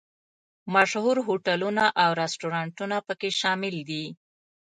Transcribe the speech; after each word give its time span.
مشهور 0.73 1.17
هوټلونه 1.27 1.83
او 2.03 2.09
رسټورانټونه 2.21 2.97
په 3.07 3.13
کې 3.19 3.29
شامل 3.39 3.75
دي. 3.89 4.05